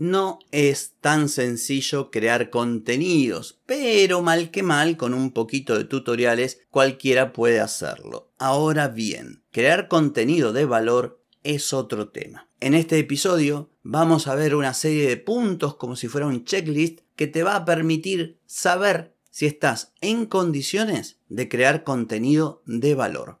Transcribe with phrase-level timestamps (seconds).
[0.00, 6.60] No es tan sencillo crear contenidos, pero mal que mal, con un poquito de tutoriales,
[6.70, 8.30] cualquiera puede hacerlo.
[8.38, 12.48] Ahora bien, crear contenido de valor es otro tema.
[12.60, 17.00] En este episodio vamos a ver una serie de puntos como si fuera un checklist
[17.16, 23.40] que te va a permitir saber si estás en condiciones de crear contenido de valor.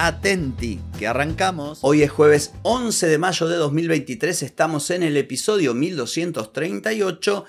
[0.00, 1.80] Atenti, que arrancamos.
[1.82, 7.44] Hoy es jueves 11 de mayo de 2023, estamos en el episodio 1238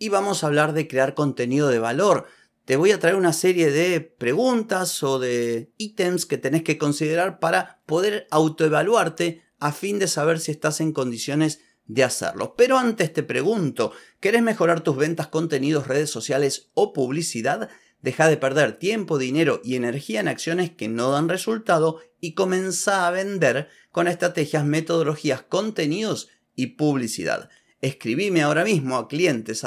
[0.00, 2.26] y vamos a hablar de crear contenido de valor.
[2.64, 7.38] Te voy a traer una serie de preguntas o de ítems que tenés que considerar
[7.38, 12.56] para poder autoevaluarte a fin de saber si estás en condiciones de hacerlo.
[12.56, 17.70] Pero antes te pregunto, ¿querés mejorar tus ventas, contenidos, redes sociales o publicidad?
[18.02, 23.06] Deja de perder tiempo, dinero y energía en acciones que no dan resultado y comenzá
[23.06, 27.48] a vender con estrategias, metodologías, contenidos y publicidad.
[27.80, 29.64] Escribime ahora mismo a clientes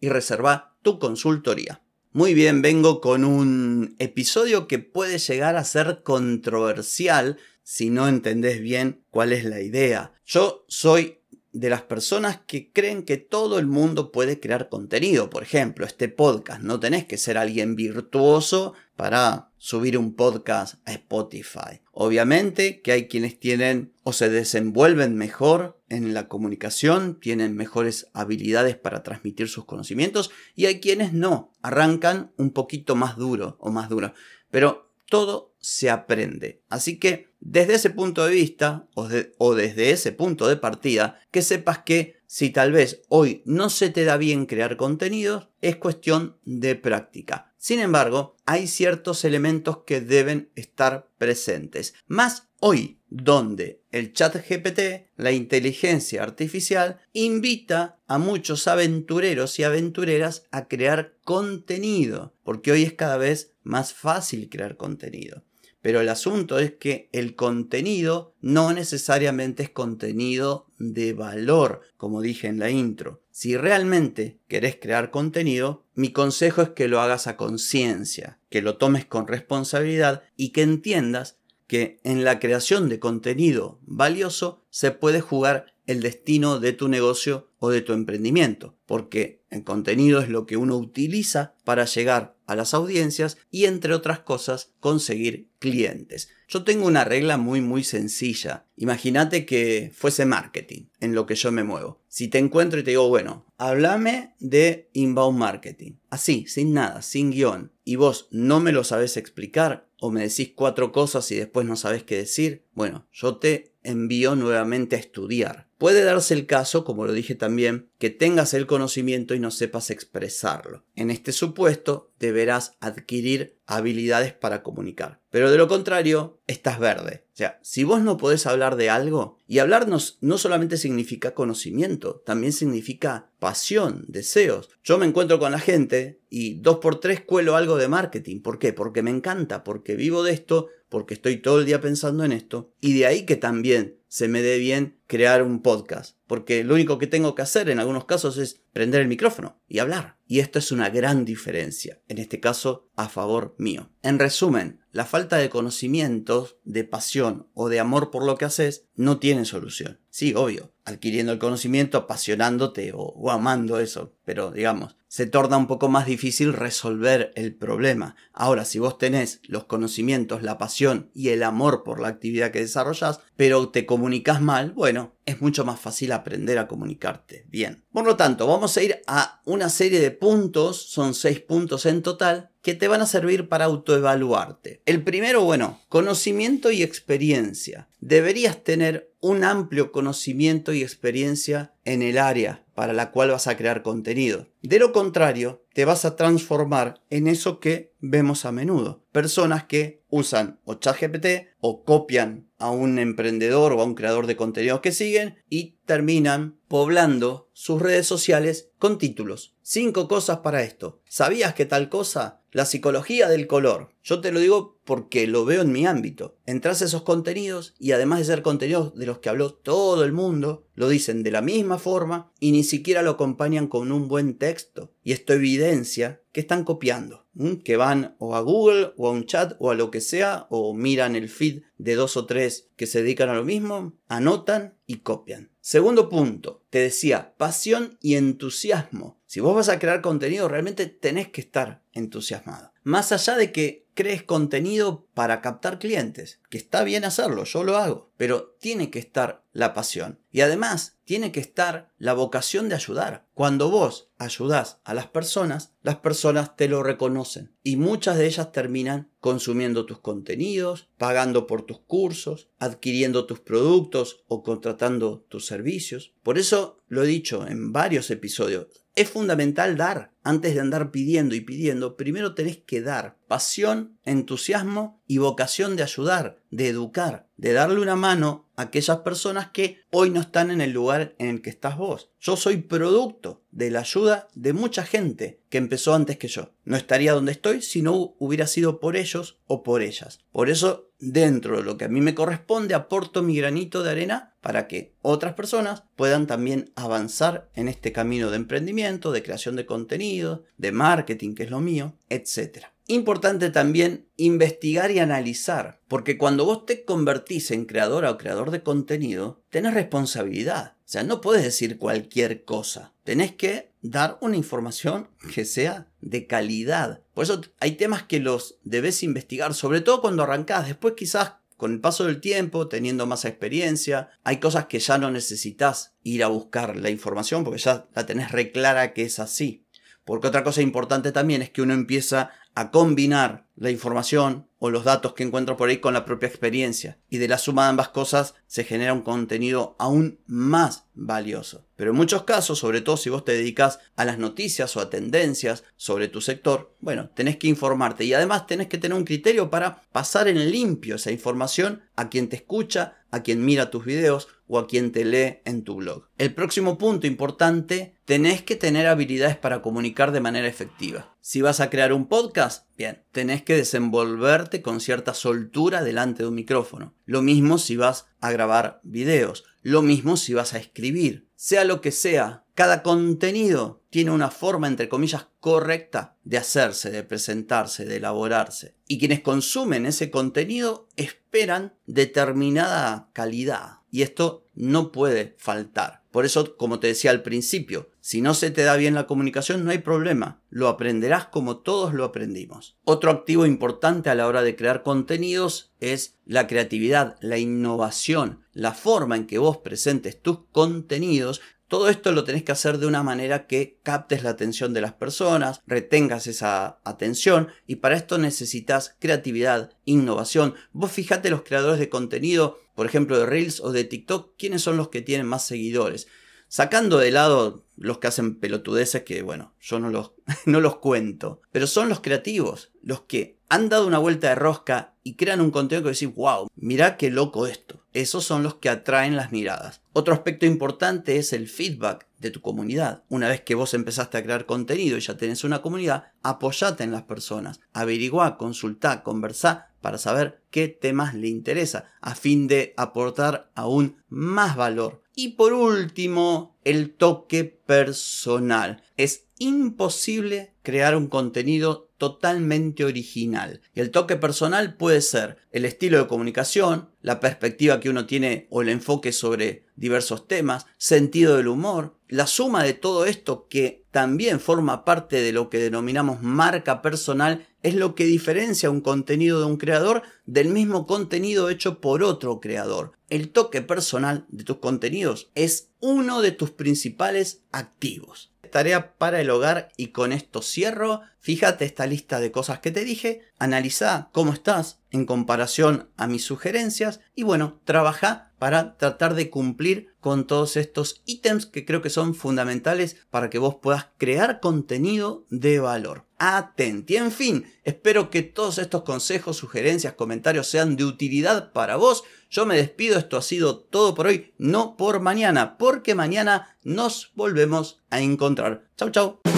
[0.00, 1.82] y reserva tu consultoría.
[2.12, 8.60] Muy bien, vengo con un episodio que puede llegar a ser controversial si no entendés
[8.60, 10.12] bien cuál es la idea.
[10.24, 11.17] Yo soy
[11.58, 15.28] de las personas que creen que todo el mundo puede crear contenido.
[15.28, 16.62] Por ejemplo, este podcast.
[16.62, 21.80] No tenés que ser alguien virtuoso para subir un podcast a Spotify.
[21.90, 28.76] Obviamente que hay quienes tienen o se desenvuelven mejor en la comunicación, tienen mejores habilidades
[28.76, 33.88] para transmitir sus conocimientos y hay quienes no, arrancan un poquito más duro o más
[33.88, 34.14] duro.
[34.50, 36.62] Pero todo se aprende.
[36.68, 41.78] Así que desde ese punto de vista o, desde ese punto de partida, que sepas
[41.78, 46.74] que si tal vez hoy no se te da bien crear contenidos, es cuestión de
[46.74, 47.52] práctica.
[47.56, 51.94] Sin embargo, hay ciertos elementos que deben estar presentes.
[52.06, 60.44] Más hoy, donde el chat GPT, la inteligencia artificial, invita a muchos aventureros y aventureras
[60.50, 65.44] a crear contenido, porque hoy es cada vez más fácil crear contenido.
[65.80, 72.48] Pero el asunto es que el contenido no necesariamente es contenido de valor, como dije
[72.48, 73.22] en la intro.
[73.30, 78.76] Si realmente querés crear contenido, mi consejo es que lo hagas a conciencia, que lo
[78.76, 85.20] tomes con responsabilidad y que entiendas que en la creación de contenido valioso se puede
[85.20, 90.46] jugar el destino de tu negocio o de tu emprendimiento, porque el contenido es lo
[90.46, 96.30] que uno utiliza para llegar a las audiencias y entre otras cosas conseguir clientes.
[96.48, 98.66] Yo tengo una regla muy muy sencilla.
[98.76, 102.00] Imagínate que fuese marketing en lo que yo me muevo.
[102.08, 105.92] Si te encuentro y te digo, bueno, háblame de inbound marketing.
[106.08, 107.70] Así, sin nada, sin guion.
[107.84, 111.76] Y vos no me lo sabes explicar o me decís cuatro cosas y después no
[111.76, 112.64] sabes qué decir.
[112.72, 117.88] Bueno, yo te envío nuevamente a estudiar Puede darse el caso, como lo dije también,
[117.98, 120.84] que tengas el conocimiento y no sepas expresarlo.
[120.96, 125.20] En este supuesto, deberás adquirir habilidades para comunicar.
[125.30, 127.24] Pero de lo contrario, estás verde.
[127.32, 132.22] O sea, si vos no podés hablar de algo, y hablarnos no solamente significa conocimiento,
[132.26, 134.70] también significa pasión, deseos.
[134.82, 138.40] Yo me encuentro con la gente y dos por tres cuelo algo de marketing.
[138.40, 138.72] ¿Por qué?
[138.72, 142.72] Porque me encanta, porque vivo de esto, porque estoy todo el día pensando en esto.
[142.80, 146.98] Y de ahí que también se me dé bien crear un podcast, porque lo único
[146.98, 150.18] que tengo que hacer en algunos casos es prender el micrófono y hablar.
[150.28, 153.90] Y esto es una gran diferencia, en este caso a favor mío.
[154.02, 158.84] En resumen, la falta de conocimientos, de pasión o de amor por lo que haces
[158.94, 160.00] no tiene solución.
[160.10, 165.88] Sí, obvio, adquiriendo el conocimiento, apasionándote o, amando eso, pero digamos, se torna un poco
[165.88, 168.14] más difícil resolver el problema.
[168.32, 172.60] Ahora, si vos tenés los conocimientos, la pasión y el amor por la actividad que
[172.60, 177.84] desarrollas, pero te comunicas mal, bueno, es mucho más fácil aprender a comunicarte bien.
[177.92, 182.02] Por lo tanto, vamos a ir a una serie de puntos, son seis puntos en
[182.02, 184.82] total, que te van a servir para autoevaluarte.
[184.84, 187.88] El primero, bueno, conocimiento y experiencia.
[188.00, 193.56] Deberías tener un amplio conocimiento y experiencia en el área para la cual vas a
[193.56, 194.46] crear contenido.
[194.62, 199.04] De lo contrario, te vas a transformar en eso que vemos a menudo.
[199.10, 204.36] Personas que usan o ChatGPT o copian a un emprendedor o a un creador de
[204.36, 209.56] contenidos que siguen y terminan poblando sus redes sociales con títulos.
[209.62, 211.02] Cinco cosas para esto.
[211.08, 212.40] ¿Sabías que tal cosa?
[212.52, 213.90] La psicología del color.
[214.04, 216.36] Yo te lo digo porque lo veo en mi ámbito.
[216.46, 220.12] Entras a esos contenidos y además de ser contenidos de los que habló todo el
[220.12, 224.38] mundo, lo dicen de la misma forma y ni siquiera lo acompañan con un buen
[224.38, 224.92] texto.
[225.02, 227.26] Y esto evidencia que están copiando,
[227.64, 230.74] que van o a Google o a un chat o a lo que sea, o
[230.74, 234.98] miran el feed de dos o tres que se dedican a lo mismo, anotan y
[234.98, 235.50] copian.
[235.60, 239.20] Segundo punto, te decía, pasión y entusiasmo.
[239.26, 242.72] Si vos vas a crear contenido, realmente tenés que estar entusiasmado.
[242.88, 247.76] Más allá de que crees contenido para captar clientes, que está bien hacerlo, yo lo
[247.76, 250.20] hago, pero tiene que estar la pasión.
[250.30, 253.26] Y además, tiene que estar la vocación de ayudar.
[253.34, 258.52] Cuando vos ayudás a las personas, las personas te lo reconocen y muchas de ellas
[258.52, 266.14] terminan consumiendo tus contenidos, pagando por tus cursos, adquiriendo tus productos o contratando tus servicios.
[266.22, 270.12] Por eso lo he dicho en varios episodios, es fundamental dar.
[270.24, 275.84] Antes de andar pidiendo y pidiendo, primero tenés que dar pasión, entusiasmo y vocación de
[275.84, 280.60] ayudar, de educar, de darle una mano a aquellas personas que hoy no están en
[280.60, 282.10] el lugar en el que estás vos.
[282.18, 286.52] Yo soy producto de la ayuda de mucha gente que empezó antes que yo.
[286.64, 290.18] No estaría donde estoy si no hubiera sido por ellos o por ellas.
[290.32, 294.34] Por eso, dentro de lo que a mí me corresponde, aporto mi granito de arena
[294.40, 299.66] para que otras personas puedan también avanzar en este camino de emprendimiento, de creación de
[299.66, 302.66] contenido, de marketing, que es lo mío, etc.
[302.86, 308.62] Importante también investigar y analizar, porque cuando vos te convertís en creadora o creador de
[308.62, 310.76] contenido, tenés responsabilidad.
[310.78, 312.94] O sea, no puedes decir cualquier cosa.
[313.04, 317.02] Tenés que dar una información que sea de calidad.
[317.14, 320.66] Por eso hay temas que los debes investigar, sobre todo cuando arrancás.
[320.66, 325.10] Después quizás con el paso del tiempo, teniendo más experiencia, hay cosas que ya no
[325.10, 329.66] necesitas ir a buscar la información porque ya la tenés reclara que es así.
[330.04, 334.82] Porque otra cosa importante también es que uno empieza a combinar la información o los
[334.82, 336.98] datos que encuentro por ahí con la propia experiencia.
[337.08, 341.68] Y de la suma de ambas cosas se genera un contenido aún más valioso.
[341.76, 344.90] Pero en muchos casos, sobre todo si vos te dedicas a las noticias o a
[344.90, 349.50] tendencias sobre tu sector, bueno, tenés que informarte y además tenés que tener un criterio
[349.50, 354.26] para pasar en limpio esa información a quien te escucha, a quien mira tus videos
[354.48, 356.08] o a quien te lee en tu blog.
[356.18, 361.16] El próximo punto importante, tenés que tener habilidades para comunicar de manera efectiva.
[361.20, 366.28] Si vas a crear un podcast, bien, tenés que desenvolverte con cierta soltura delante de
[366.28, 366.94] un micrófono.
[367.04, 369.44] Lo mismo si vas a grabar videos.
[369.62, 371.28] Lo mismo si vas a escribir.
[371.36, 377.04] Sea lo que sea, cada contenido tiene una forma, entre comillas, correcta de hacerse, de
[377.04, 378.74] presentarse, de elaborarse.
[378.88, 383.82] Y quienes consumen ese contenido esperan determinada calidad.
[383.92, 386.02] Y esto no puede faltar.
[386.10, 389.64] Por eso, como te decía al principio, si no se te da bien la comunicación,
[389.64, 390.42] no hay problema.
[390.50, 392.76] Lo aprenderás como todos lo aprendimos.
[392.82, 398.72] Otro activo importante a la hora de crear contenidos es la creatividad, la innovación, la
[398.72, 403.02] forma en que vos presentes tus contenidos todo esto lo tenés que hacer de una
[403.02, 408.96] manera que captes la atención de las personas, retengas esa atención y para esto necesitas
[408.98, 410.54] creatividad, innovación.
[410.72, 414.78] Vos fijate los creadores de contenido, por ejemplo de Reels o de TikTok, quiénes son
[414.78, 416.08] los que tienen más seguidores.
[416.48, 420.12] Sacando de lado los que hacen pelotudeces que, bueno, yo no los,
[420.46, 424.94] no los cuento, pero son los creativos, los que han dado una vuelta de rosca
[425.02, 427.84] y crean un contenido que decís, wow, mirá qué loco esto.
[427.98, 429.80] Esos son los que atraen las miradas.
[429.92, 433.02] Otro aspecto importante es el feedback de tu comunidad.
[433.08, 436.92] Una vez que vos empezaste a crear contenido y ya tenés una comunidad, apoyate en
[436.92, 443.50] las personas, averigua, consultá, conversá para saber qué temas le interesa, a fin de aportar
[443.56, 445.02] aún más valor.
[445.16, 448.84] Y por último, el toque personal.
[448.96, 453.60] Es imposible crear un contenido totalmente original.
[453.74, 458.46] Y el toque personal puede ser el estilo de comunicación, la perspectiva que uno tiene
[458.50, 463.84] o el enfoque sobre diversos temas, sentido del humor, la suma de todo esto que
[463.90, 469.40] también forma parte de lo que denominamos marca personal es lo que diferencia un contenido
[469.40, 472.92] de un creador del mismo contenido hecho por otro creador.
[473.10, 479.30] El toque personal de tus contenidos es uno de tus principales activos tarea para el
[479.30, 481.02] hogar y con esto cierro.
[481.20, 486.24] Fíjate esta lista de cosas que te dije, analiza cómo estás en comparación a mis
[486.24, 491.90] sugerencias y bueno, trabaja para tratar de cumplir con todos estos ítems que creo que
[491.90, 496.04] son fundamentales para que vos puedas crear contenido de valor.
[496.18, 496.96] Atenti.
[496.96, 502.04] En fin, espero que todos estos consejos, sugerencias, comentarios sean de utilidad para vos.
[502.30, 507.12] Yo me despido, esto ha sido todo por hoy, no por mañana, porque mañana nos
[507.14, 508.68] volvemos a encontrar.
[508.76, 509.37] Chau, chau.